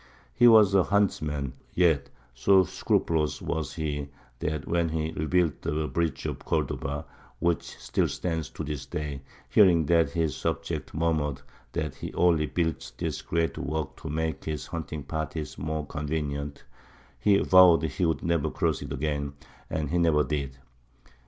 He 0.33 0.47
was 0.47 0.73
a 0.73 0.81
huntsman; 0.81 1.53
yet 1.75 2.09
so 2.33 2.63
scrupulous 2.63 3.39
was 3.39 3.75
he 3.75 4.09
that 4.39 4.67
when 4.67 4.89
he 4.89 5.11
rebuilt 5.11 5.61
the 5.61 5.87
bridge 5.87 6.25
of 6.25 6.39
Cordova, 6.39 7.05
which 7.37 7.77
still 7.77 8.07
stands 8.07 8.49
to 8.49 8.63
this 8.63 8.87
day, 8.87 9.21
hearing 9.47 9.85
that 9.85 10.09
his 10.09 10.35
subjects 10.35 10.95
murmured 10.95 11.43
that 11.73 11.93
he 11.93 12.11
only 12.15 12.47
built 12.47 12.93
this 12.97 13.21
great 13.21 13.59
work 13.59 13.95
to 13.97 14.09
make 14.09 14.45
his 14.45 14.65
hunting 14.65 15.03
parties 15.03 15.59
more 15.59 15.85
convenient, 15.85 16.63
he 17.19 17.37
vowed 17.37 17.83
he 17.83 18.03
would 18.05 18.23
never 18.23 18.49
cross 18.49 18.81
it 18.81 18.91
again; 18.91 19.33
and 19.69 19.91
he 19.91 19.99
never 19.99 20.23
did. 20.23 20.57